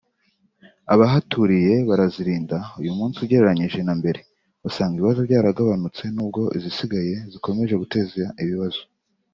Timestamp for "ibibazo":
4.95-5.21, 8.45-8.81